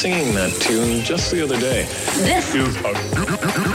[0.00, 1.84] singing that tune just the other day.
[2.24, 2.94] This is a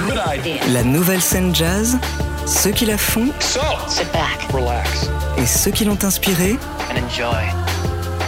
[0.07, 0.59] good idea.
[0.73, 1.99] La nouvelle scène jazz,
[2.47, 5.07] ceux qui la font So, Sit back relax
[5.37, 6.57] et ceux qui l'ont inspirée,
[6.89, 7.45] and enjoy.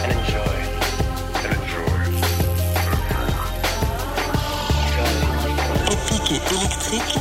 [0.04, 0.58] and enjoy.
[5.90, 7.18] Épique et électrique,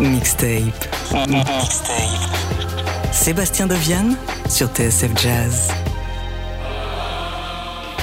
[0.00, 0.88] mixtape.
[3.12, 4.16] Sébastien Deviane
[4.48, 5.68] sur TSF Jazz.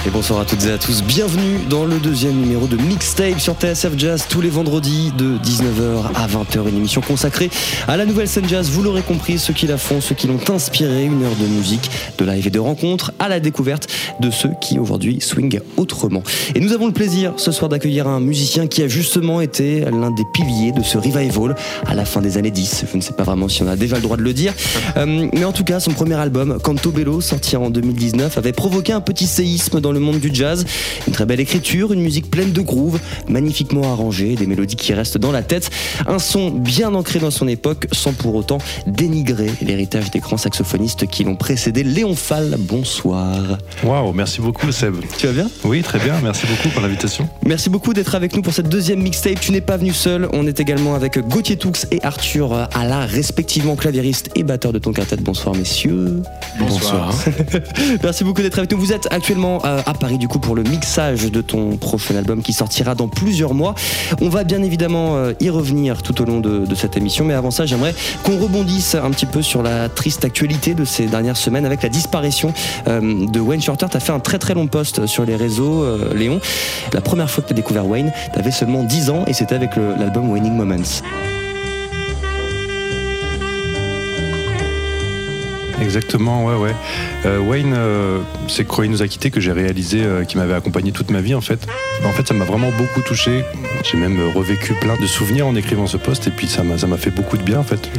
[0.06, 3.52] Et bonsoir à toutes et à tous, bienvenue dans le deuxième numéro de Mixtape sur
[3.52, 7.50] TSF Jazz tous les vendredis de 19h à 20h, une émission consacrée
[7.86, 10.40] à la nouvelle scène jazz, vous l'aurez compris, ceux qui la font, ceux qui l'ont
[10.48, 13.88] inspiré, une heure de musique, de live et de rencontres, à la découverte
[14.20, 16.22] de ceux qui aujourd'hui swingent autrement.
[16.54, 20.12] Et nous avons le plaisir ce soir d'accueillir un musicien qui a justement été l'un
[20.12, 21.54] des piliers de ce revival
[21.86, 23.96] à la fin des années 10, je ne sais pas vraiment si on a déjà
[23.96, 24.54] le droit de le dire,
[24.96, 28.92] Euh, mais en tout cas son premier album, Canto Bello, sorti en 2019, avait provoqué
[28.92, 30.64] un petit séisme dans le monde du jazz.
[31.06, 35.18] Une très belle écriture, une musique pleine de groove, magnifiquement arrangée, des mélodies qui restent
[35.18, 35.70] dans la tête,
[36.06, 41.06] un son bien ancré dans son époque, sans pour autant dénigrer l'héritage des grands saxophonistes
[41.06, 41.82] qui l'ont précédé.
[41.82, 43.58] Léon Fall, bonsoir.
[43.84, 44.96] Waouh, merci beaucoup Seb.
[45.18, 45.50] Tu vas bien?
[45.64, 47.28] Oui, très bien, merci beaucoup pour l'invitation.
[47.44, 49.40] Merci beaucoup d'être avec nous pour cette deuxième mixtape.
[49.40, 50.28] Tu n'es pas venu seul.
[50.32, 54.92] On est également avec Gauthier Toux et Arthur Alla, respectivement clavieriste et batteur de ton
[54.92, 55.16] quartet.
[55.16, 56.22] Bonsoir messieurs.
[56.58, 57.14] Bonsoir.
[58.02, 58.78] Merci beaucoup d'être avec nous.
[58.78, 62.42] Vous êtes actuellement euh, à Paris du coup pour le mixage de ton prochain album
[62.42, 63.74] qui sortira dans plusieurs mois.
[64.20, 67.50] On va bien évidemment euh, y revenir tout au long de, cette émission, mais avant
[67.50, 71.66] ça, j'aimerais qu'on rebondisse un petit peu sur la triste actualité de ces dernières semaines
[71.66, 72.52] avec la disparition
[72.88, 73.86] euh, de Wayne Shorter.
[73.90, 76.40] Tu as fait un très très long post sur les réseaux, euh, Léon.
[76.92, 79.54] La première fois que tu as découvert Wayne, tu avais seulement 10 ans et c'était
[79.54, 81.00] avec l'album Winning Moments.
[85.80, 86.74] Exactement, ouais, ouais.
[87.26, 90.92] Euh, Wayne, euh, c'est il nous a quittés que j'ai réalisé, euh, qui m'avait accompagné
[90.92, 91.66] toute ma vie en fait.
[92.04, 93.44] En fait, ça m'a vraiment beaucoup touché.
[93.84, 97.10] J'ai même revécu plein de souvenirs en écrivant ce post et puis ça m'a fait
[97.10, 97.90] beaucoup de bien en fait.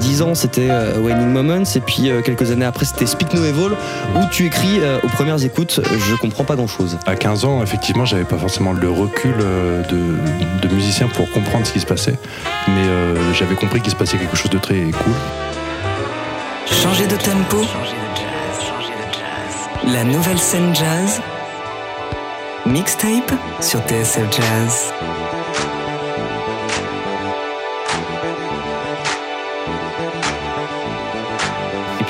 [0.00, 3.44] 10 ans, c'était euh, Winning Moments, et puis euh, quelques années après, c'était Speak No
[3.44, 3.74] Evil,
[4.16, 6.98] où tu écris euh, aux premières écoutes Je comprends pas grand chose.
[7.06, 11.72] À 15 ans, effectivement, j'avais pas forcément le recul de, de musicien pour comprendre ce
[11.72, 12.18] qui se passait,
[12.68, 12.84] mais
[13.34, 15.12] j'avais compris qu'il se passait quelque chose de très cool.
[16.70, 17.58] Changer de tempo,
[19.86, 21.20] la nouvelle scène jazz,
[22.66, 24.92] mixtape sur TSF Jazz.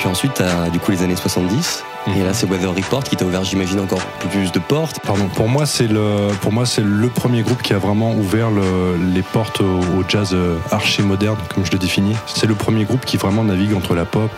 [0.01, 1.83] Puis ensuite, t'as du coup les années 70,
[2.17, 3.99] et là, c'est Weather Report qui t'a ouvert, j'imagine, encore
[4.31, 4.99] plus de portes.
[5.05, 8.49] Pardon, pour moi, c'est le, pour moi, c'est le premier groupe qui a vraiment ouvert
[8.49, 9.65] le- les portes au,
[9.99, 12.15] au jazz euh, archi moderne, comme je le définis.
[12.25, 14.31] C'est le premier groupe qui vraiment navigue entre la pop,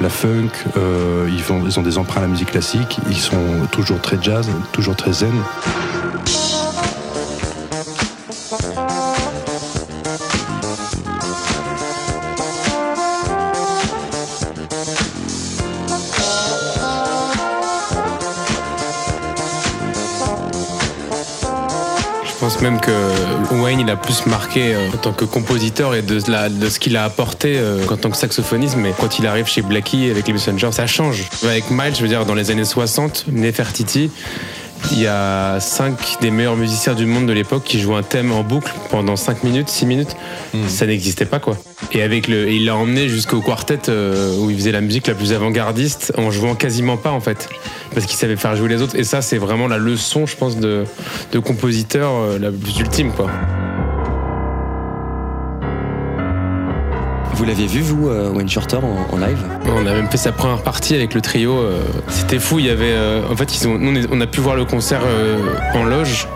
[0.00, 0.48] la funk.
[0.78, 2.98] euh, ils, ils ont des emprunts à la musique classique.
[3.10, 5.34] Ils sont toujours très jazz, toujours très zen.
[22.46, 22.92] Pense même que
[23.60, 26.78] Wayne il a plus marqué euh, en tant que compositeur et de, la- de ce
[26.78, 30.28] qu'il a apporté euh, en tant que saxophoniste, mais quand il arrive chez Blackie avec
[30.28, 31.24] les Messenger, ça change.
[31.42, 34.12] Avec Miles, je veux dire, dans les années 60, Nefertiti,
[34.92, 38.30] il y a cinq des meilleurs musiciens du monde de l'époque qui jouent un thème
[38.30, 40.16] en boucle pendant 5 minutes, 6 minutes.
[40.68, 41.56] Ça n'existait pas quoi.
[41.92, 45.06] Et avec le, et il l'a emmené jusqu'au quartet euh, où il faisait la musique
[45.06, 47.48] la plus avant-gardiste en jouant quasiment pas en fait,
[47.94, 48.96] parce qu'il savait faire jouer les autres.
[48.96, 50.84] Et ça, c'est vraiment la leçon, je pense, de,
[51.32, 53.30] de compositeur euh, la plus ultime quoi.
[57.34, 59.38] Vous l'aviez vu, vous, euh, Wayne Shorter, en, en live?
[59.66, 61.64] On a même fait sa première partie avec le trio.
[62.08, 62.58] C'était fou.
[62.58, 62.94] Il y avait,
[63.30, 65.02] en fait, ils ont, nous, on a pu voir le concert
[65.74, 66.26] en loge.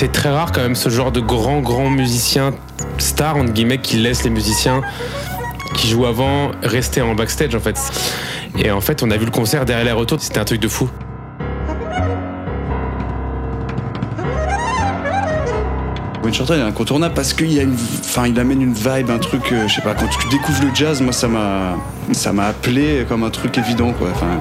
[0.00, 2.52] C'est très rare quand même ce genre de grand grand musicien
[2.98, 4.80] star entre guillemets qui laisse les musiciens
[5.74, 7.76] qui jouent avant rester en backstage en fait.
[8.56, 10.20] Et en fait, on a vu le concert derrière les retours.
[10.20, 10.88] C'était un truc de fou.
[16.22, 19.18] Wayne il est incontournable parce qu'il y a une, enfin il amène une vibe, un
[19.18, 21.76] truc, euh, je sais pas, quand tu découvres le jazz, moi ça m'a,
[22.12, 24.10] ça m'a appelé comme un truc évident quoi.
[24.14, 24.38] Enfin,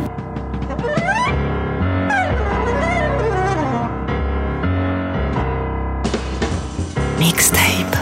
[7.37, 7.95] Mixtape.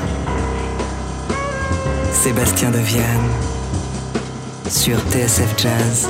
[2.13, 3.29] Sébastien Deviane
[4.69, 6.07] sur TSF Jazz.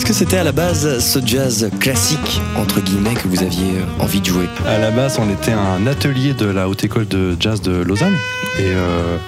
[0.00, 4.02] Est-ce que c'était à la base ce jazz classique, entre guillemets, que vous aviez euh,
[4.02, 4.46] envie de jouer?
[4.66, 8.14] À la base, on était un atelier de la Haute École de Jazz de Lausanne.
[8.58, 9.18] Et euh,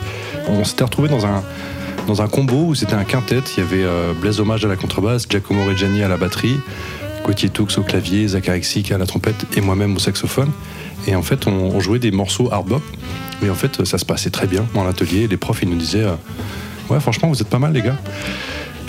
[0.49, 3.43] on s'était retrouvé dans un, combo où c'était un quintet.
[3.55, 6.57] Il y avait euh, Blaise Hommage à la contrebasse, Giacomo Reggiani à la batterie,
[7.23, 8.63] Gauthier Toux au clavier, Zachary
[8.95, 10.53] à la trompette et moi-même au saxophone.
[11.07, 12.83] Et en fait, on, jouait des morceaux hard bop.
[13.45, 15.29] Et en fait, ça se passait très bien dans l'atelier.
[15.29, 16.07] Les profs, ils nous disaient
[16.89, 17.99] Ouais, franchement, vous êtes pas mal, les gars.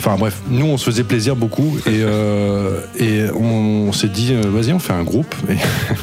[0.06, 4.42] Enfin bref, nous on se faisait plaisir beaucoup et, euh, et on, s'est dit euh,
[4.50, 5.34] vas-y on fait un groupe.
[5.50, 5.56] Et,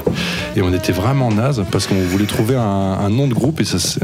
[0.58, 3.64] et on était vraiment naze parce qu'on voulait trouver un, un nom de groupe et
[3.66, 4.00] ça s'est-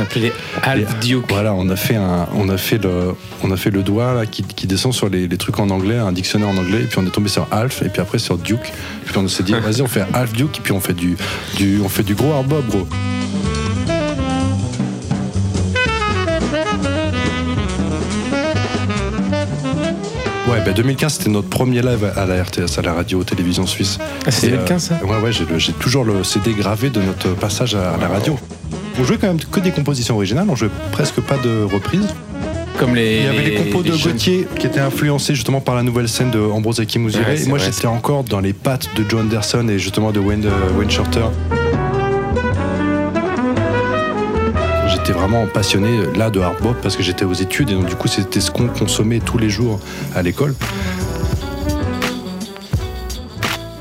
[0.00, 1.24] appelé Half et, Duke.
[1.28, 4.26] Voilà, on a fait un, on a fait le, on a fait le doigt là,
[4.26, 7.00] qui, qui descend sur les, les trucs en anglais, un dictionnaire en anglais, et puis
[7.00, 9.52] on est tombé sur Alf, et puis après sur Duke, et puis on s'est dit
[9.64, 11.16] vas-y on fait Alf Duke, et puis on fait du,
[11.56, 12.64] du, on fait du gros hard bop,
[20.52, 23.98] Ouais, bah 2015 c'était notre premier live à la RTS, à la radio-télévision suisse.
[24.26, 27.30] Ah, c'est Et, 2015 ça euh, Ouais, ouais, j'ai toujours le CD gravé de notre
[27.30, 28.38] passage à, à la radio.
[29.00, 32.06] On jouait quand même que des compositions originales, on jouait presque pas de reprises.
[32.78, 33.18] Comme les.
[33.20, 36.08] Il y avait les compos de jeunes- Gauthier qui étaient influencés justement par la nouvelle
[36.08, 37.26] scène de Ambrose Akimuzire.
[37.26, 40.44] Ouais, et moi j'étais encore dans les pattes de Joe Anderson et justement de Wayne,
[40.44, 41.24] euh, Wayne Shorter.
[45.04, 47.96] J'étais vraiment passionné là de hard bop parce que j'étais aux études et donc du
[47.96, 49.80] coup c'était ce qu'on consommait tous les jours
[50.14, 50.54] à l'école.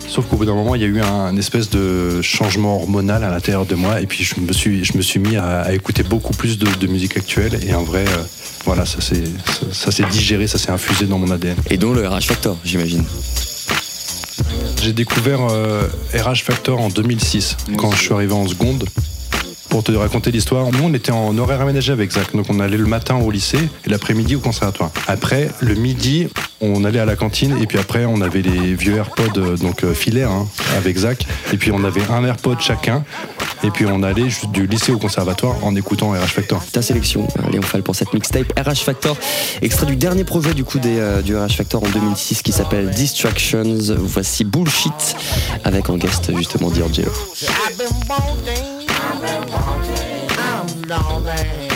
[0.07, 3.23] Sauf qu'au bout d'un moment, il y a eu un, un espèce de changement hormonal
[3.23, 5.73] à l'intérieur de moi, et puis je me suis, je me suis mis à, à
[5.73, 8.23] écouter beaucoup plus de, de musique actuelle, et en vrai, euh,
[8.65, 11.56] voilà, ça s'est ça, ça s'est digéré, ça s'est infusé dans mon ADN.
[11.69, 13.06] Et dont le RH Factor, j'imagine.
[14.81, 18.85] J'ai découvert euh, RH Factor en 2006, quand je suis arrivé en seconde.
[19.71, 22.77] Pour te raconter l'histoire, nous on était en horaire aménagé avec Zach, donc on allait
[22.77, 24.91] le matin au lycée et l'après-midi au conservatoire.
[25.07, 26.27] Après, le midi,
[26.59, 29.85] on allait à la cantine et puis après on avait les vieux AirPods euh, donc
[29.85, 30.47] euh, filaires hein,
[30.77, 33.03] avec Zach et puis on avait un AirPod chacun
[33.63, 36.63] et puis on allait juste du lycée au conservatoire en écoutant RH Factor.
[36.71, 39.18] Ta sélection, euh, Léon Fall, pour cette mixtape RH Factor,
[39.62, 42.89] extrait du dernier projet du coup des, euh, du RH Factor en 2006 qui s'appelle
[42.89, 43.63] Distractions.
[44.00, 45.15] Voici Bullshit
[45.63, 47.12] avec en guest justement D'Angelo.
[47.41, 48.70] I've been
[50.92, 51.70] all day.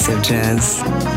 [0.00, 1.09] Sur TSF Jazz.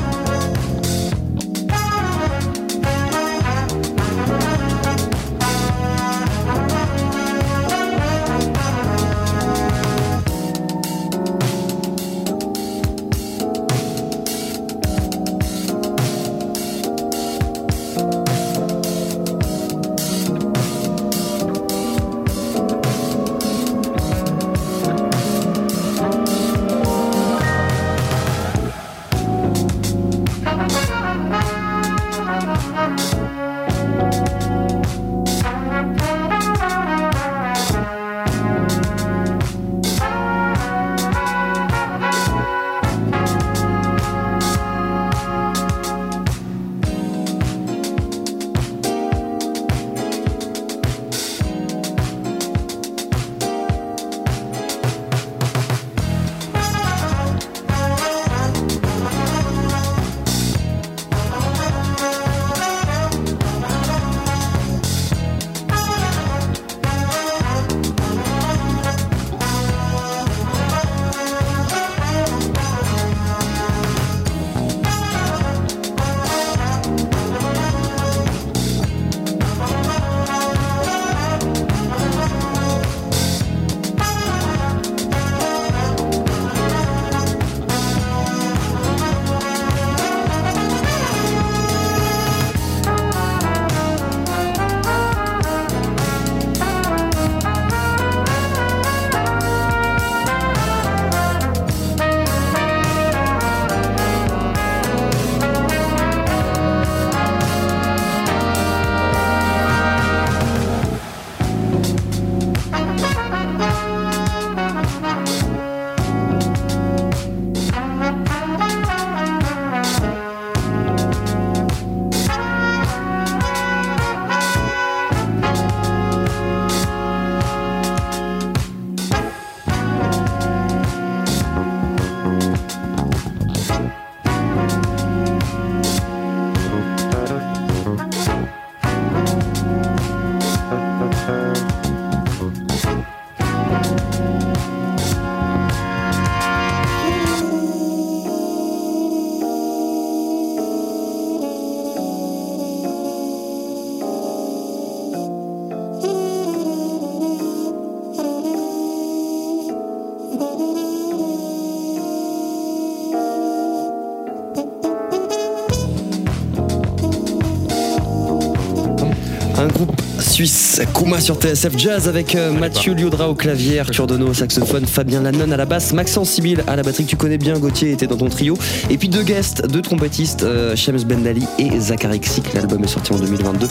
[170.74, 174.86] Suisse, Kuma sur TSF Jazz avec euh, Mathieu Liodra au clavier, Arthur Donneau au saxophone,
[174.86, 177.92] Fabien Lannon à la basse, Maxence Sibyl à la batterie que tu connais bien, Gauthier
[177.92, 178.58] était dans ton trio,
[178.90, 182.54] et puis deux guests, deux trompettistes, euh, Shams Bendali et Zachary Xick.
[182.54, 183.68] L'album est sorti en 2022.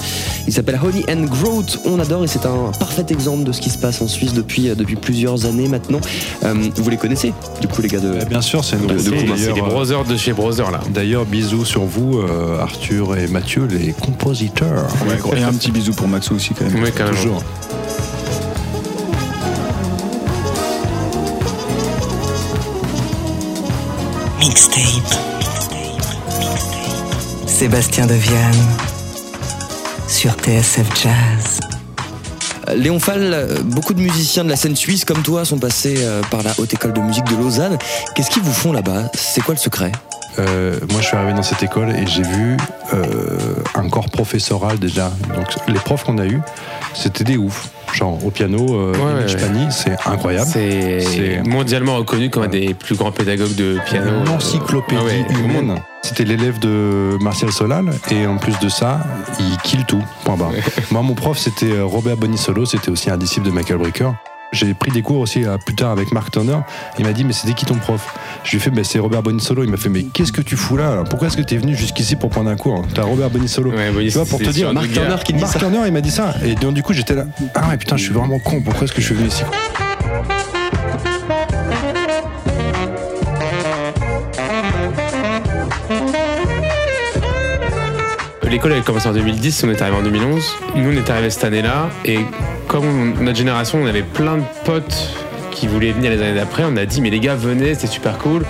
[0.47, 1.79] Il s'appelle Honey and Growth.
[1.87, 4.69] On adore et c'est un parfait exemple de ce qui se passe en Suisse depuis,
[4.69, 6.01] euh, depuis plusieurs années maintenant.
[6.45, 8.12] Euh, vous les connaissez, du coup, les gars de.
[8.21, 8.89] Eh bien sûr, c'est nous.
[8.89, 10.81] de C'est les brothers de chez Brothers là.
[10.91, 14.87] D'ailleurs, bisous sur vous, euh, Arthur et Mathieu, les compositeurs.
[15.35, 16.83] Et un petit bisou pour Maxou aussi quand même.
[16.83, 17.22] Oui, quand même.
[17.23, 17.43] Toujours.
[24.41, 24.83] Mixtape.
[27.47, 28.38] Sébastien Devienne
[30.09, 31.61] sur TSF Jazz.
[32.75, 36.43] Léon Fall, beaucoup de musiciens de la scène suisse comme toi sont passés euh, par
[36.43, 37.79] la Haute École de musique de Lausanne.
[38.17, 39.05] Qu'est-ce qu'ils vous font là-bas?
[39.14, 39.93] C'est quoi le secret?
[40.39, 42.57] Euh, moi, je suis arrivé dans cette école et j'ai vu
[42.95, 43.05] euh,
[43.75, 45.11] un corps professoral déjà.
[45.35, 46.41] Donc, les profs qu'on a eus,
[46.95, 47.69] c'était des oufs.
[47.93, 49.41] Genre, au piano, euh, Ouais, Image ouais.
[49.41, 50.49] Pani, c'est incroyable.
[50.51, 54.11] C'est mondialement reconnu comme un des plus grands pédagogues de piano.
[54.25, 55.67] Une encyclopédie Ah ouais, au humaine.
[55.67, 55.79] monde.
[56.03, 59.01] C'était l'élève de Martial Solal et en plus de ça,
[59.39, 60.03] il kill tout.
[60.25, 60.53] Point barre.
[60.91, 64.11] Moi, mon prof, c'était euh, Robert Bonisolo, c'était aussi un disciple de Michael Brecker.
[64.52, 66.59] J'ai pris des cours aussi euh, plus tard avec Mark Turner.
[66.99, 68.14] Il m'a dit mais c'était qui ton prof?
[68.44, 69.64] Je lui ai fait bah, c'est Robert Bonisolo.
[69.64, 71.04] Il m'a fait mais qu'est-ce que tu fous là?
[71.09, 72.85] Pourquoi est-ce que tu es venu jusqu'ici pour prendre un cours?
[72.94, 73.71] T'as Robert Bonisolo.
[73.71, 74.90] Ouais, tu vois pour te dire Mark.
[74.92, 75.59] Turner qui dit Mark ça.
[75.59, 78.04] Turner il m'a dit ça et donc du coup j'étais là ah ouais putain je
[78.04, 79.42] suis vraiment con pourquoi est-ce que je suis venu ici?
[88.50, 90.44] L'école elle commencé en 2010, on est arrivé en 2011.
[90.76, 92.18] Nous on est arrivé cette année-là et
[92.69, 95.09] comme notre génération on avait plein de potes
[95.50, 98.19] qui voulaient venir les années d'après, on a dit mais les gars venez, c'est super
[98.19, 98.45] cool.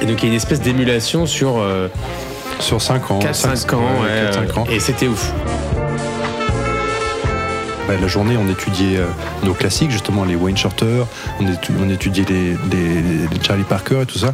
[0.00, 1.88] Et donc il y a une espèce d'émulation sur euh,
[2.60, 5.32] sur 5 ans 4-5 ans, ouais, ouais, 4-5 ans et c'était ouf.
[7.86, 9.04] Bah, la journée, on étudiait euh,
[9.42, 11.04] nos classiques, justement, les Wayne Shorter,
[11.38, 14.32] on, étu- on étudiait les, les- les Charlie Parker et tout ça.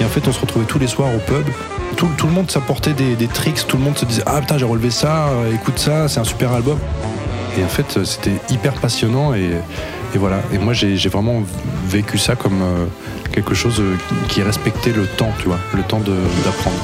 [0.00, 1.44] Et en fait, on se retrouvait tous les soirs au pub.
[1.96, 4.58] Tout, tout le monde s'apportait des, des tricks, tout le monde se disait Ah putain,
[4.58, 6.78] j'ai relevé ça, euh, écoute ça, c'est un super album.
[7.58, 9.50] Et en fait, c'était hyper passionnant et,
[10.14, 10.40] voilà.
[10.52, 11.42] Et moi, j'ai vraiment
[11.86, 12.86] vécu ça comme euh,
[13.32, 13.96] quelque chose euh,
[14.28, 16.76] qui- respectait le temps, tu vois, le temps d'apprendre.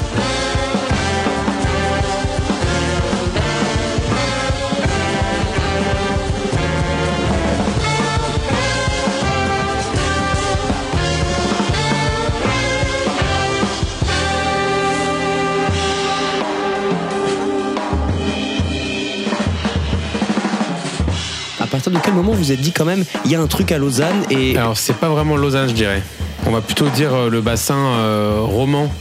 [21.89, 23.77] Partir de quel moment vous êtes dit quand même, il y a un truc à
[23.77, 26.03] Lausanne et Alors c'est pas vraiment Lausanne je dirais.
[26.45, 28.91] On va plutôt dire euh, le bassin euh, roman.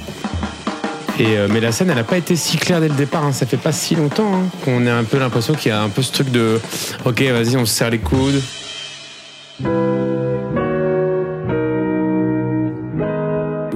[1.18, 3.24] Et, euh, mais la scène, elle n'a pas été si claire dès le départ.
[3.24, 3.33] hein.
[3.33, 5.88] Ça fait pas si longtemps hein, qu'on a un peu l'impression qu'il y a un
[5.88, 6.61] peu ce truc de
[7.05, 8.40] OK, vas-y, on se serre les coudes.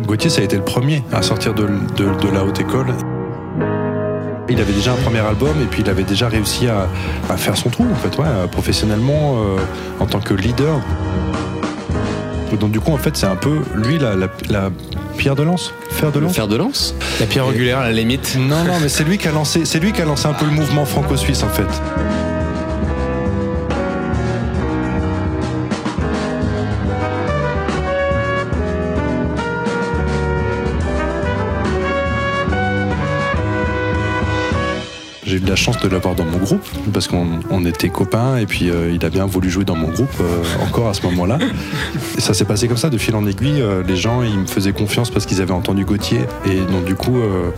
[0.06, 2.92] Gauthier, ça a été le premier à sortir de, de- de la haute école.
[4.52, 6.88] Il avait déjà un premier album et puis il avait déjà réussi à,
[7.32, 9.56] à faire son trou, en fait, ouais, professionnellement, euh,
[10.00, 10.78] en tant que leader.
[12.60, 14.70] Donc du coup, en fait, c'est un peu lui la, la- la
[15.16, 16.34] pierre de lance, fer de lance.
[16.34, 18.36] fer de lance La pierre angulaire à la limite.
[18.38, 20.44] Non, non, mais c'est lui qui a lancé, c'est lui qui a lancé un peu
[20.44, 21.66] le mouvement franco-suisse, en fait.
[35.52, 38.90] La chance de l'avoir dans mon groupe parce qu'on on était copains et puis euh,
[38.90, 41.36] il a bien voulu jouer dans mon groupe euh, encore à ce moment-là.
[42.16, 43.60] Et ça s'est passé comme ça de fil en aiguille.
[43.60, 46.94] euh, les gens ils me faisaient confiance parce qu'ils avaient entendu Gauthier et donc du
[46.94, 47.50] coup euh,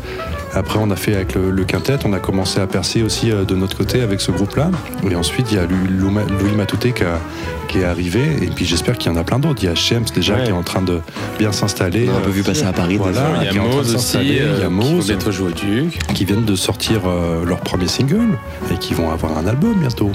[0.55, 3.45] après on a fait avec le, le quintet, on a commencé à percer aussi euh,
[3.45, 4.71] de notre côté avec ce groupe-là.
[5.09, 7.21] Et ensuite il y a Louis, Matouté qui, a-
[7.69, 9.63] qui est arrivé et puis j'espère qu'il y en a plein d'autres.
[9.63, 10.43] Il y a Shems déjà Ouais.
[10.45, 10.99] qui est en train de
[11.39, 12.09] bien s'installer.
[12.11, 12.97] On a un peu vu passer à Paris.
[12.97, 15.99] Voilà, Il y a Mose aussi, Il y a qui au Duc.
[16.15, 18.39] qui viennent de sortir euh, leur premier single
[18.73, 20.11] et qui vont avoir un album bientôt.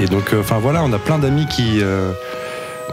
[0.00, 2.12] Et donc, euh, enfin voilà, on a plein d'amis qui, euh,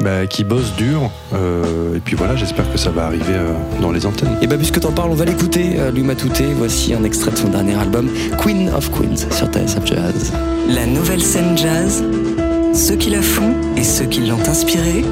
[0.01, 1.11] bah, qui bossent dur.
[1.33, 4.37] euh, et puis voilà, j'espère que ça va arriver euh, dans les antennes.
[4.41, 6.45] Et bah puisque t'en parles, on va l'écouter, euh, Louis Matouté.
[6.57, 8.09] Voici un extrait de son dernier album,
[8.41, 10.31] Queen of Queens, sur TSF Jazz.
[10.69, 12.03] La nouvelle scène jazz,
[12.73, 15.03] ceux qui la font et ceux qui l'ont inspirée,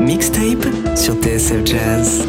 [0.00, 2.26] mixtape sur TSF Jazz.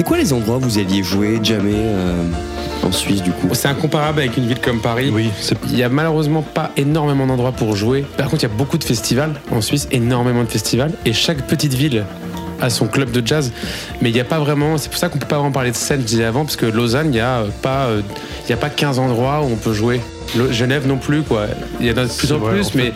[0.00, 2.22] C'était quoi les endroits où vous alliez jouer, jamais euh,
[2.82, 5.10] en Suisse du coup C'est incomparable avec une ville comme Paris.
[5.12, 5.28] Oui,
[5.66, 8.06] Il y a malheureusement pas énormément d'endroits pour jouer.
[8.16, 10.92] Par contre, il y a beaucoup de festivals en Suisse, énormément de festivals.
[11.04, 12.06] Et chaque petite ville
[12.62, 13.52] a son club de jazz.
[14.00, 14.78] Mais il n'y a pas vraiment.
[14.78, 16.64] C'est pour ça qu'on peut pas vraiment parler de scène, je disais avant, parce que
[16.64, 18.00] Lausanne, il n'y a, euh, pas, euh,
[18.46, 20.00] il y a pas 15 endroits où on peut jouer.
[20.36, 21.46] Le- Genève non plus, quoi.
[21.80, 22.78] Il y en a de plus en vrai, plus, en fait.
[22.78, 22.92] mais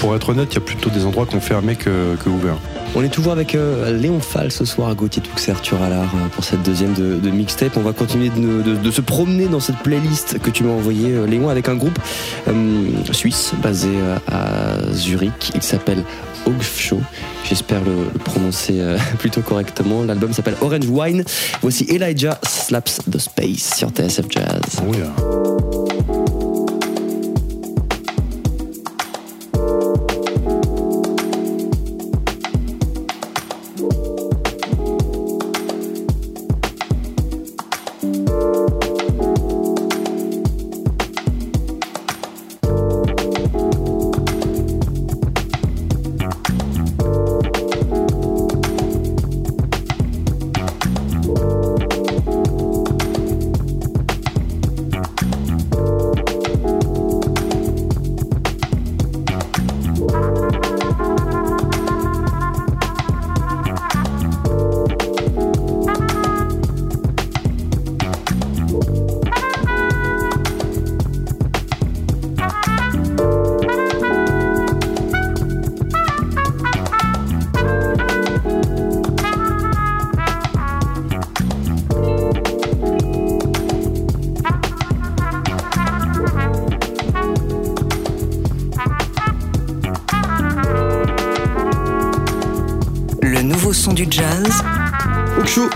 [0.00, 2.56] Pour être honnête, il y a plutôt des endroits qui ont fermé que, que ouverts.
[2.94, 6.62] On est toujours avec euh, Léon Fall ce soir, Gauthier Tuxer, Turalard euh, pour cette
[6.62, 7.76] deuxième de, de mixtape.
[7.76, 11.10] On va continuer de, de- de se promener dans cette playlist que tu m'as envoyée,
[11.12, 11.98] euh, Léon, avec un groupe
[12.48, 12.52] euh,
[13.12, 15.52] suisse basé euh, à Zurich.
[15.54, 16.02] Il s'appelle
[16.62, 17.02] Show.
[17.46, 20.02] J'espère le, le prononcer euh, plutôt correctement.
[20.02, 21.22] L'album s'appelle Orange Wine.
[21.60, 24.80] Voici Elijah Slaps the Space sur TSF Jazz.
[24.80, 26.17] Oh yeah.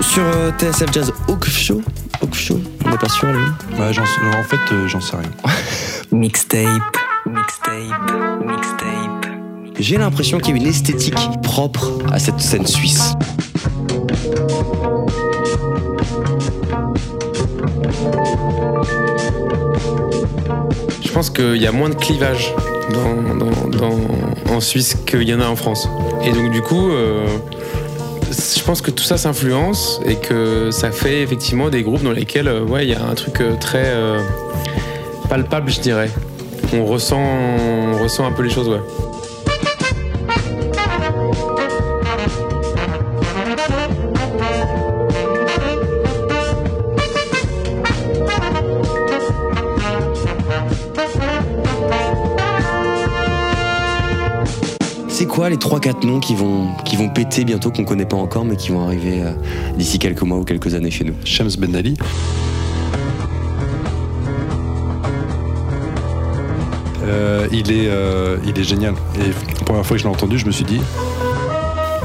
[0.02, 1.12] Sur euh, TSF Jazz.
[1.28, 1.80] Hawk Show
[2.20, 3.40] Hawk Show On n'est pas sûr, Léon
[3.78, 5.30] Bah, j'en sais- en fait, euh, j'en sais rien.
[6.12, 6.66] Mixtape,
[7.26, 9.26] mixtape, mixtape.
[9.78, 13.14] J'ai l'impression qu'il y a une esthétique propre à cette scène suisse.
[21.02, 22.54] je pense qu'il y a moins de clivage
[22.92, 25.88] dans, dans- dans- en Suisse qu'il y en a en France.
[26.24, 27.26] Et donc, du coup, euh,
[28.62, 32.46] je pense que tout ça s'influence et que ça fait effectivement des groupes dans lesquels,
[32.46, 34.22] euh, ouais, il y a un truc euh, très euh,
[35.28, 36.08] palpable, je dirais.
[36.72, 38.70] On ressent, un peu les choses.
[55.22, 58.44] C'est quoi les 3-4 noms qui vont, qui vont péter bientôt, qu'on connaît pas encore,
[58.44, 59.30] mais qui vont arriver euh,
[59.76, 61.14] d'ici quelques mois ou quelques années chez nous?
[61.24, 61.96] Shams Ben Ali.
[67.04, 68.94] Euh, il, est, euh, il est génial.
[69.14, 70.80] Et la première fois que je l'ai entendu, je me suis dit,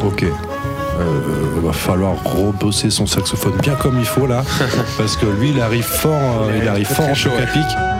[0.05, 4.43] ok, euh, va falloir rebosser son saxophone bien comme il faut là,
[4.99, 6.11] parce que lui, il arrive fort,
[6.43, 7.51] euh, Ouais, il arrive fort en chaud, choc à ouais.
[7.51, 7.96] pic.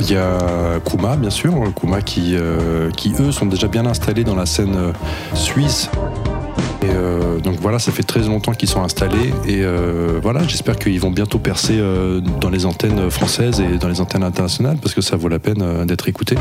[0.00, 4.24] Il y a Kuma, bien sûr, Kuma qui, euh, qui eux sont déjà bien installés
[4.24, 4.92] dans la scène euh,
[5.34, 5.90] suisse.
[6.84, 11.00] Euh, donc voilà, ça fait très longtemps qu'ils sont installés et euh, voilà, j'espère qu'ils
[11.00, 15.00] vont bientôt percer euh, dans les antennes françaises et dans les antennes internationales parce que
[15.00, 16.36] ça vaut la peine euh, d'être écouté.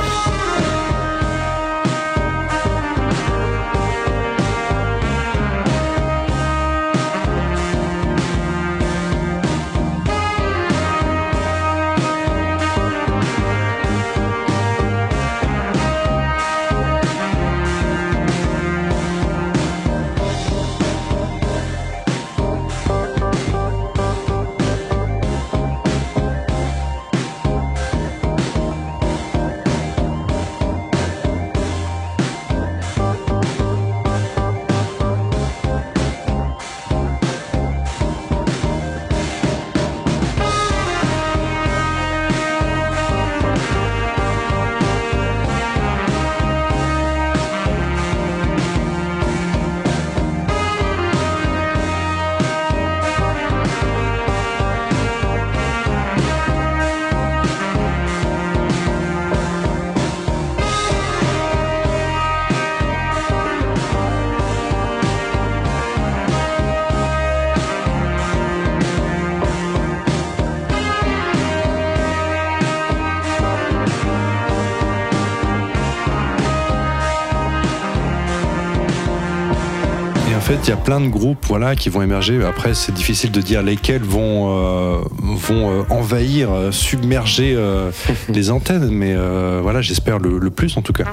[80.68, 82.44] Il y a plein de groupes voilà, qui vont émerger.
[82.44, 87.90] Après, c'est difficile de dire lesquels vont, euh, vont euh, envahir, euh, submerger euh,
[88.30, 91.06] les antennes, mais euh, voilà, j'espère le, le plus en tout cas.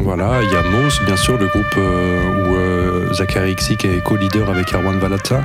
[0.00, 4.74] Voilà, il y a Mose, bien sûr, le groupe où Zachary Xik est co-leader avec
[4.74, 5.44] Erwan Valatza.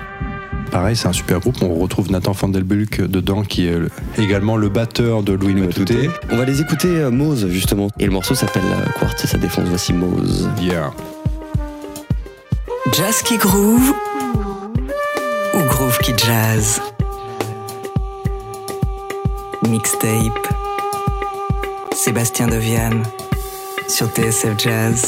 [0.71, 1.61] Pareil, c'est un super groupe.
[1.61, 3.77] On retrouve Nathan Van Der Bulk dedans, qui est
[4.17, 5.93] également le batteur de Louis Matute.
[6.29, 7.89] On va les écouter, euh, Mose, justement.
[7.99, 9.67] Et le morceau s'appelle euh, Quartz et sa défense.
[9.69, 10.49] Voici Mose.
[10.61, 10.91] Yeah.
[12.93, 13.93] Jazz qui groove
[15.53, 16.81] ou groove qui jazz?
[19.67, 20.47] Mixtape
[21.93, 23.03] Sébastien Deviane
[23.89, 25.05] sur TSF Jazz.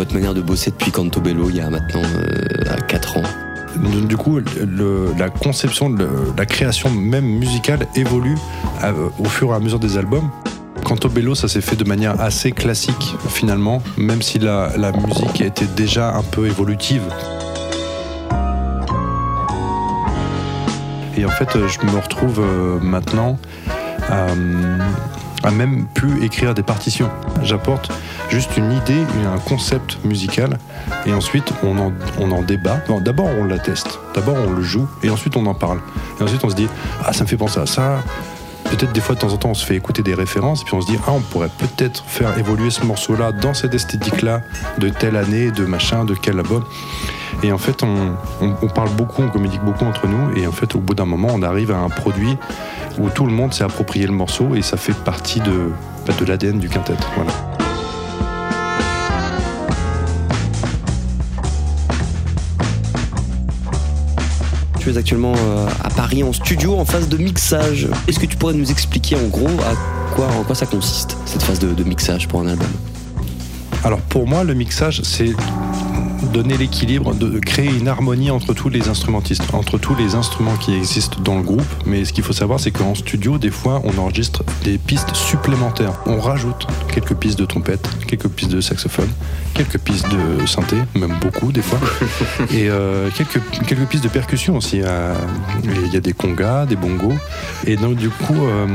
[0.00, 2.00] Votre manière de bosser depuis Cantobello, il y a maintenant
[2.88, 3.22] 4 ans.
[4.08, 4.40] Du coup,
[5.18, 5.94] la conception,
[6.38, 8.36] la création même musicale évolue
[9.18, 10.30] au fur et à mesure des albums.
[10.84, 14.70] Quant au Bello, ça s'est fait de manière assez classique finalement, même si la,
[15.06, 17.02] musique était déjà un peu évolutive.
[21.18, 23.38] Et en fait, euh, je me retrouve euh, maintenant
[24.08, 24.28] à,
[25.42, 27.10] à même plus écrire des partitions.
[27.42, 27.90] J'apporte
[28.28, 30.58] juste une idée, un concept musical,
[31.06, 32.80] et ensuite on en, on en débat.
[33.00, 35.80] D'abord on la teste, d'abord on le joue, et ensuite on en parle.
[36.18, 36.68] Et ensuite on se dit,
[37.04, 38.02] ah ça me fait penser à ça.
[38.70, 40.74] Peut-être des fois de temps en temps on se fait écouter des références, et puis
[40.74, 44.42] on se dit, ah on pourrait peut-être faire évoluer ce morceau-là dans cette esthétique-là,
[44.78, 46.64] de telle année, de machin, de quel album.
[47.42, 50.36] Et en fait, on parle beaucoup, on communique beaucoup entre nous.
[50.36, 52.36] Et en fait, au bout d'un moment, on arrive à un produit
[52.98, 55.70] où tout le monde s'est approprié le morceau et ça fait partie de,
[56.06, 56.96] bah, de l'ADN du quintet.
[57.16, 57.32] Voilà.
[64.96, 67.88] Actuellement euh, à Paris en studio en phase de mixage.
[68.08, 71.42] Est-ce que tu pourrais nous expliquer en gros à quoi, en quoi ça consiste, cette
[71.42, 72.68] phase de mixage pour un album?
[73.82, 75.30] Alors pour moi, le mixage, c'est
[76.26, 80.74] donner l'équilibre, de créer une harmonie entre tous les instrumentistes, entre tous les instruments qui
[80.74, 81.62] existent dans le groupe.
[81.86, 85.94] Mais ce qu'il faut savoir, c'est qu'en studio, des fois, on enregistre des pistes supplémentaires.
[86.06, 89.08] On rajoute quelques pistes de trompette, quelques pistes de saxophone,
[89.54, 91.78] quelques pistes de synthé, même beaucoup des fois,
[92.50, 94.80] et euh, quelques, quelques pistes de percussion aussi.
[94.82, 95.14] Euh,
[95.64, 97.14] Il y a des congas, des bongos.
[97.66, 98.66] Et donc du coup, euh,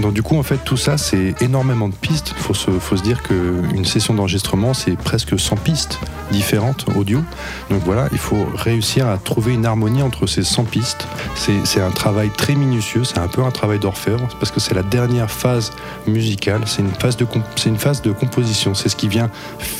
[0.00, 2.32] donc, du coup en fait, tout ça, c'est énormément de pistes.
[2.36, 5.98] Il faut se, faut se dire qu'une session d'enregistrement, c'est presque 100 pistes
[6.30, 11.06] différentes Donc voilà, il faut réussir à trouver une harmonie entre ces 100 pistes.
[11.34, 14.82] C'est un travail très minutieux, c'est un peu un travail d'orfèvre, parce que c'est la
[14.82, 15.72] dernière phase
[16.06, 19.30] musicale, c'est une phase de, composition, c'est ce qui vient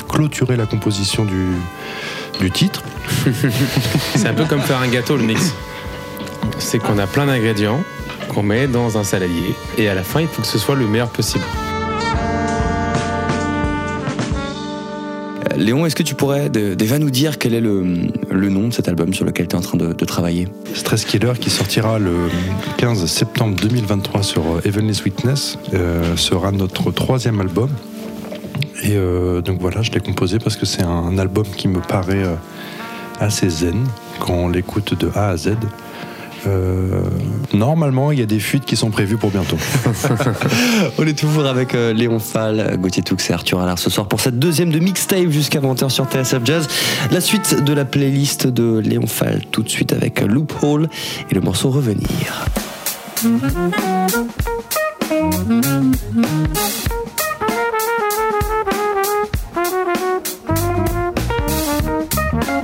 [0.09, 1.47] clôturer la composition du,
[2.41, 2.83] du titre.
[4.15, 5.53] C'est un peu comme faire un gâteau, le mix.
[6.59, 7.83] C'est qu'on a plein d'ingrédients
[8.29, 10.87] qu'on met dans un saladier et à la fin, il faut que ce soit le
[10.87, 11.45] meilleur possible.
[15.57, 17.85] Léon, est-ce que tu pourrais déjà nous dire quel est le,
[18.49, 20.49] nom de cet album sur lequel tu es en train de, travailler?
[20.75, 22.29] Stress Killer qui sortira le
[22.79, 27.71] 15 septembre 2023 sur euh, Heavenly Sweetness euh, sera notre troisième album.
[28.85, 32.25] Et euh, donc voilà, je l'ai composé parce que c'est un album qui me paraît
[32.25, 32.35] euh,
[33.19, 33.87] assez zen
[34.21, 35.53] quand on l'écoute de A à Z.
[36.47, 37.03] Euh,
[37.53, 39.57] normalement, il y a des fuites qui sont prévues pour bientôt.
[40.99, 44.21] On est toujours avec euh, Léon Fall, Gauthier Toux et Arthur Allard ce soir pour
[44.21, 46.69] cette deuxième de mixtape jusqu'à 20h sur TSF Jazz.
[47.11, 50.89] La suite de la playlist de Léon Fall tout de suite avec Loophole
[51.31, 52.45] et le morceau Revenir.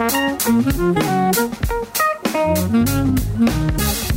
[0.00, 1.54] Thank
[2.40, 4.09] Thank you.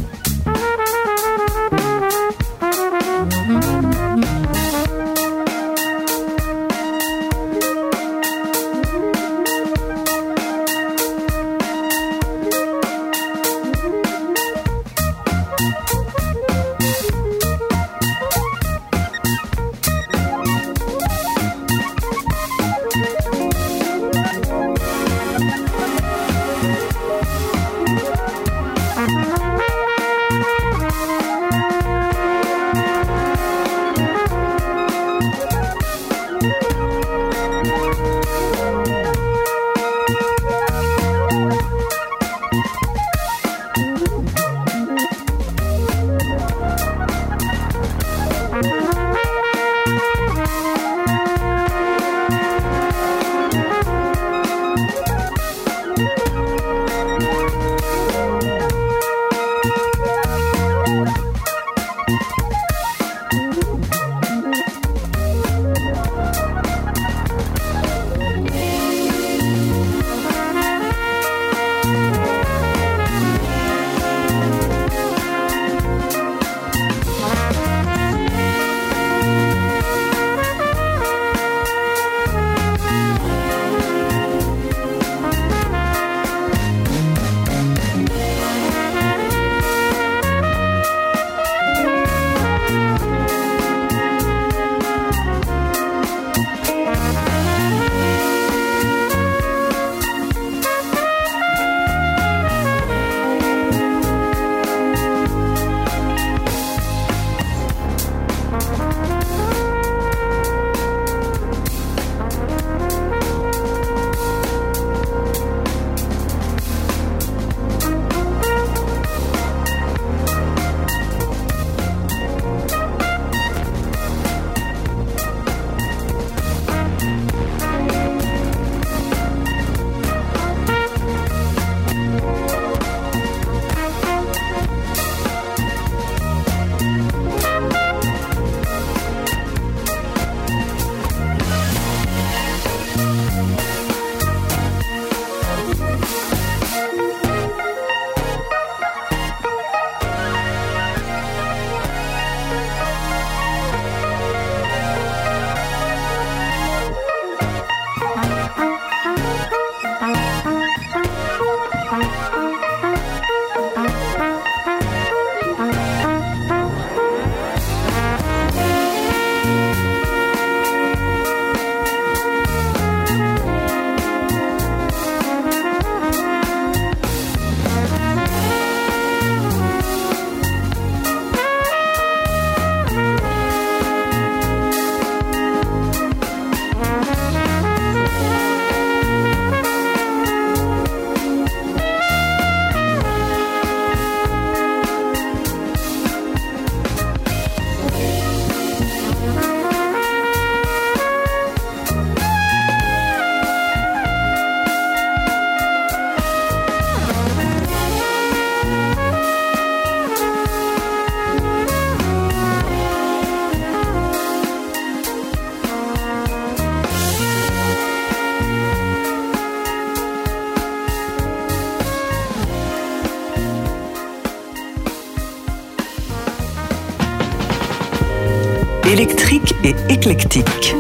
[230.10, 230.76] Éclectique.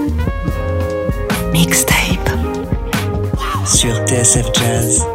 [1.53, 2.29] Mixtape
[3.65, 5.12] sur TSF Jazz.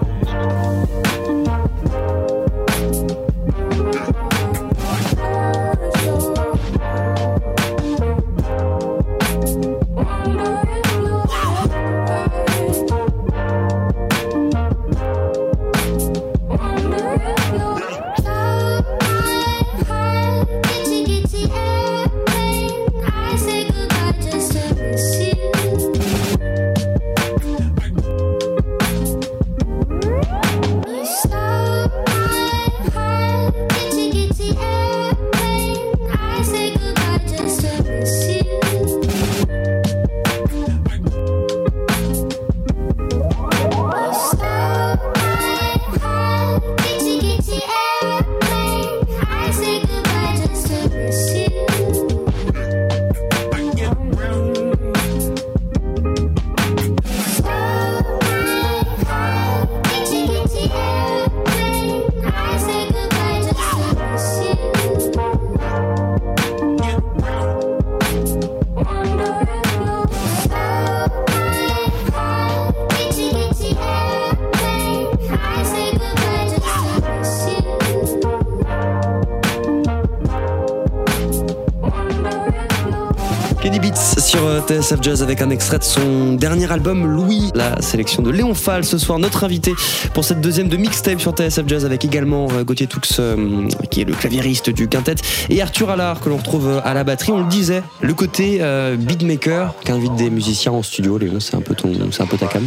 [85.03, 88.97] Jazz avec un extrait de son dernier album Louis, la sélection de Léon Fall ce
[88.97, 89.74] soir, notre invité
[90.14, 94.01] pour cette deuxième de mixtape sur TSF Jazz avec également euh, Gauthier Toux euh, qui
[94.01, 95.16] est le claviériste du quintet
[95.51, 97.32] et Arthur Allard que l'on retrouve euh, à la batterie.
[97.32, 101.18] On le disait, le côté euh, beatmaker qui invite des musiciens en studio.
[101.18, 102.66] Léon, c'est un peu ton, c'est un peu ta cam.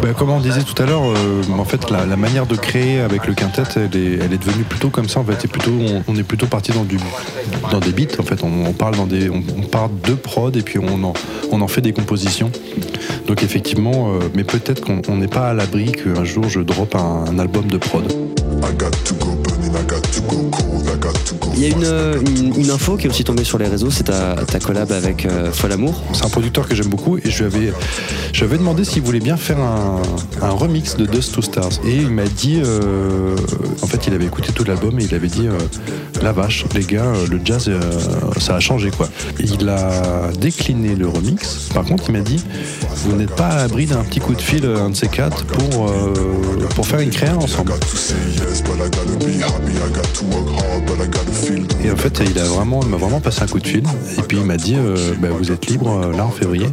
[0.00, 3.34] Ben, comme on disait tout à l'heure, en fait, la, manière de créer avec le
[3.34, 5.20] quintet, elle est, devenue plutôt comme ça.
[5.20, 6.96] En fait, plutôt, on, on est plutôt parti dans du,
[7.70, 8.18] dans des beats.
[8.18, 11.12] En fait, on, parle dans des, on, de prod et puis on en,
[11.52, 12.50] on en fait des compositions.
[13.26, 16.94] Donc effectivement, euh, mais peut-être qu'on on n'est pas à l'abri qu'un jour je drop
[16.94, 18.04] un album de prod.
[21.56, 24.34] Il y a une, une, info qui est aussi tombée sur les réseaux, c'est ta,
[24.34, 26.02] ta collab avec euh, Fol Amour.
[26.14, 27.72] C'est un producteur que j'aime beaucoup et je lui avais,
[28.32, 30.00] je lui avais demandé s'il voulait bien faire un,
[30.40, 31.80] un remix de Dust to Stars.
[31.84, 33.36] Et il m'a dit, euh,
[33.82, 35.58] en fait, il avait écouté tout l'album et il avait dit, euh,
[36.22, 37.70] la vache, les gars, euh, le jazz,
[38.38, 39.08] ça a changé quoi.
[39.38, 41.68] Il a décliné le remix.
[41.74, 42.42] Par contre, il m'a dit,
[43.04, 45.92] vous n'êtes pas à l'abri d'un petit coup de fil, un de ces quatre, pour,
[46.74, 47.72] pour faire une créa ensemble.
[51.84, 53.82] Et en fait, il a vraiment, m'a vraiment passé un coup de fil.
[54.18, 56.66] Et puis il m'a dit, euh, bah, vous êtes libre euh, là en février.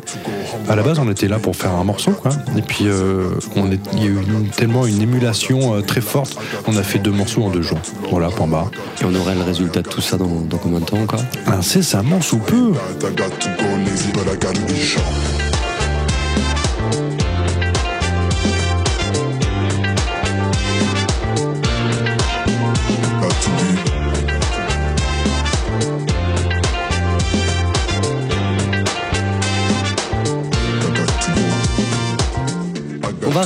[0.69, 2.31] À la base, on était là pour faire un morceau, quoi.
[2.57, 6.01] Et puis euh, on est, il y a eu une- tellement une émulation euh, très
[6.01, 6.37] forte.
[6.67, 7.79] On a fait deux morceaux en deux jours.
[8.11, 8.71] Voilà, point barre.
[9.01, 11.23] Et on aurait le résultat de tout ça dans, dans combien de temps encore?
[11.45, 12.73] Incessamment sous peu.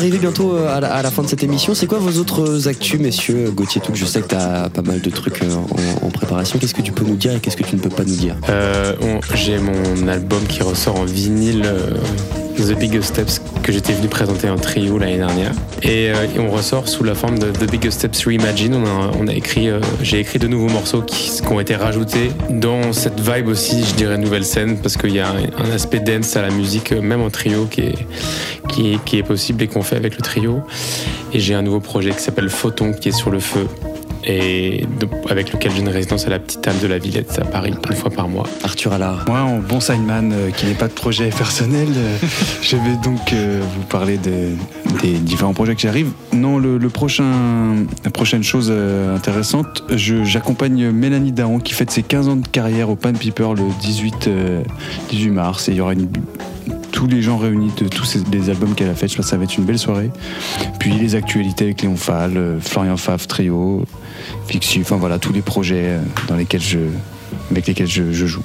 [0.01, 1.75] Arriver bientôt euh, à la, fin de cette émission.
[1.75, 4.99] C'est quoi vos autres actus, messieurs Gauthier Toux Je sais que tu as pas mal
[4.99, 5.55] de trucs euh,
[6.01, 6.57] en, préparation.
[6.57, 8.35] Qu'est-ce que tu peux nous dire et qu'est-ce que tu ne peux pas nous dire?
[8.49, 8.95] Euh,
[9.35, 11.91] J'ai mon album qui ressort en vinyle, euh,
[12.55, 15.51] The Biggest Steps, que j'étais venu présenter en trio l'année dernière.
[15.81, 18.75] Et, euh, on ressort sous la forme de The Biggest Steps Reimagine.
[18.75, 23.19] On a, écrit, euh, j'ai écrit de nouveaux morceaux qui, ont été rajoutés dans cette
[23.19, 26.49] vibe aussi, je dirais, nouvelle scène, parce qu'il y a un, aspect dance à la
[26.49, 30.21] musique, euh, même en trio, qui est, qui est possible et qu'on fait avec le
[30.21, 30.61] trio.
[31.33, 33.67] Et j'ai un nouveau projet qui s'appelle Photon, qui est sur le feu.
[34.23, 37.45] Et de- avec lequel j'ai une résidence à la petite halle de la Villette à
[37.45, 38.45] Paris une fois par mois.
[38.63, 39.25] Arthur Allard.
[39.27, 42.17] Moi, en bon signman euh, qui n'est pas de projet personnel, euh,
[42.61, 44.51] je vais donc euh, vous parler de-
[45.01, 46.11] des différents projets qui arrivent.
[46.33, 47.23] Non, le, le prochain,
[48.03, 52.47] la prochaine chose euh, intéressante, je- j'accompagne Mélanie Daon qui fête ses 15 ans de
[52.47, 54.61] carrière au Pan Piper le 18, euh,
[55.09, 56.07] 18 mars et il y aura une
[56.91, 59.07] tous les gens réunis de tous ces- les albums qu'elle a fait.
[59.07, 60.11] Je pense que ça va être une belle soirée.
[60.77, 63.85] Puis les actualités avec Léon Fall, Florian Favre Trio,
[64.47, 66.79] Fixu, enfin voilà, tous les projets euh, dans lesquels je,
[67.51, 68.43] avec lesquels je, je joue.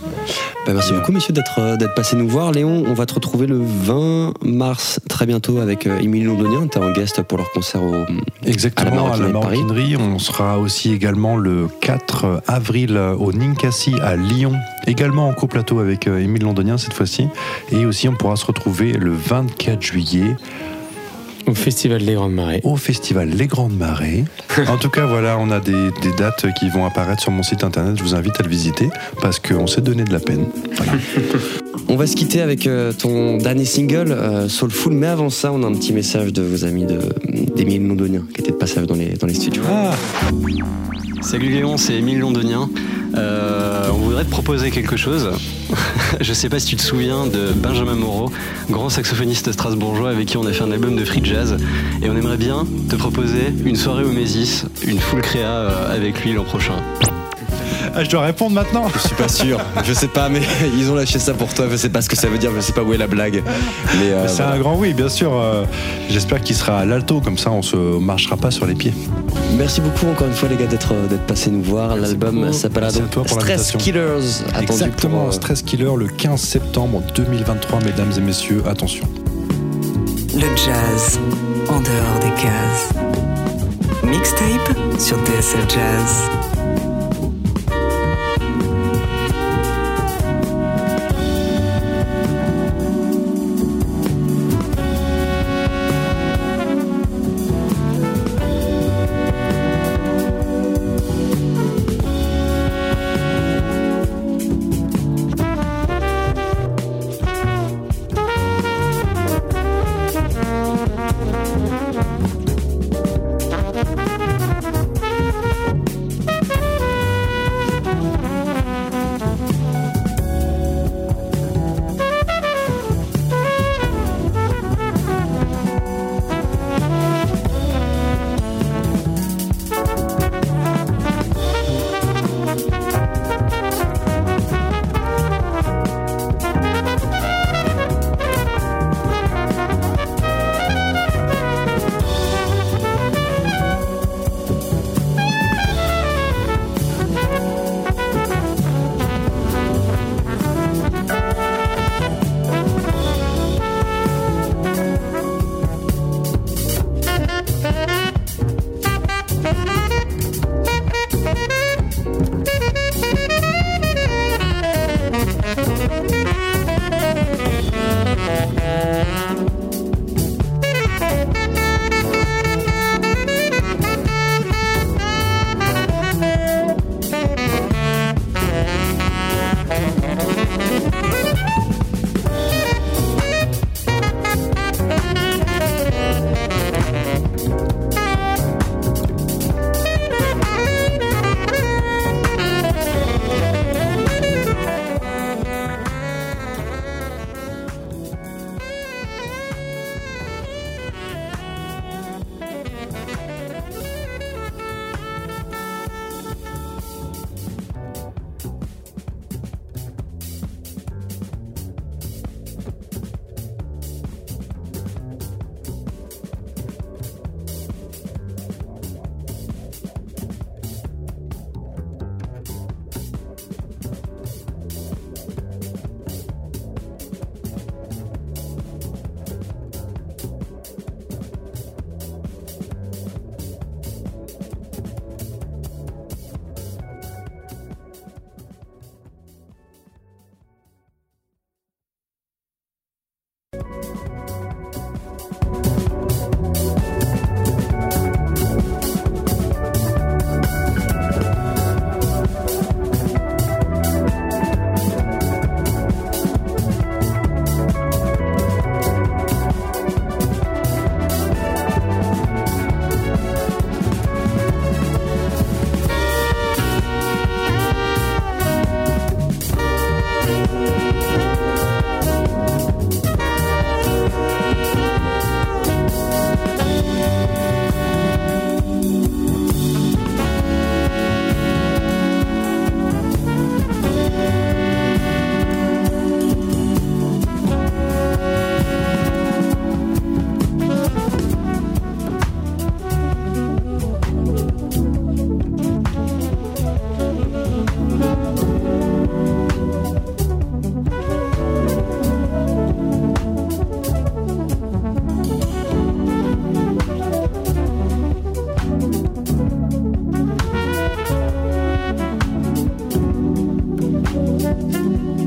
[0.66, 2.53] Bah, merci beaucoup, messieurs, d'être euh, d'être passés nous voir.
[2.53, 6.66] Léon, on va te retrouver le 20 mars très bientôt avec euh, Émilie Londonien.
[6.66, 8.05] Tu es en guest pour leur concert au,
[8.45, 9.97] Exactement, à la Maroquinerie.
[9.97, 14.53] On sera aussi également le 4 avril au Ninkasi à Lyon,
[14.87, 17.29] également en coplateau avec Émile Londonien cette fois-ci.
[17.72, 20.37] Et aussi, on pourra se retrouver le 24 juillet
[21.47, 22.61] Au Festival des Grandes Marées.
[22.64, 24.24] au festival Les Grandes Marées.
[24.68, 27.62] En tout cas, voilà, on a des, des dates qui vont apparaître sur mon site
[27.62, 27.97] internet.
[27.97, 28.88] Je vous invite à le visiter
[29.20, 30.47] parce qu'on s'est donné de la peine.
[31.89, 34.93] On va se quitter avec euh, ton dernier single, euh, Soulful.
[34.93, 36.99] Mais avant ça, on a un petit message de vos amis de-
[37.55, 39.62] d'Émile Londonien qui était de passage dans les, dans les studios.
[41.22, 42.68] Salut Léon, c'est Émile Londonien.
[43.16, 45.31] Euh, on voudrait te proposer quelque chose.
[46.20, 48.31] Je sais pas si tu te souviens de Benjamin Moreau,
[48.70, 51.57] grand saxophoniste strasbourgeois avec qui on a fait un album de free jazz.
[52.03, 56.33] Et on aimerait bien te proposer une soirée au Mésis, une full créa avec lui
[56.35, 56.74] l'an prochain.
[57.99, 60.40] Ah, je dois répondre maintenant Je suis pas sûr, je sais pas, mais
[60.76, 61.64] ils ont lâché ça pour toi.
[61.70, 63.42] Je sais pas ce que ça veut dire, je sais pas où est la blague.
[63.99, 64.53] Mais euh, C'est voilà.
[64.53, 65.32] un grand oui, bien sûr.
[65.34, 65.64] euh,
[66.11, 68.92] J'espère qu'il sera à l'alto, comme ça on se marchera pas sur les pieds.
[69.57, 71.97] Merci beaucoup encore une fois les gars d'être d'être passés nous voir.
[71.97, 73.72] L'album donc pour Stress.
[73.78, 74.42] Killers.
[74.61, 79.07] Exactement, pour, euh, Stress Killer le 15 septembre 2023, mesdames et messieurs, attention.
[80.34, 81.18] Le jazz
[81.70, 82.90] en dehors des cases.
[84.05, 86.55] Mixtape sur TSF Jazz.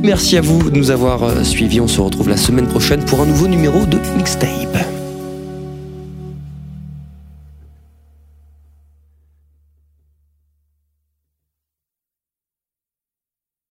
[0.09, 1.79] Merci à vous de nous avoir euh, suivis.
[1.79, 4.88] On se retrouve la semaine prochaine pour un nouveau numéro de Mixtape.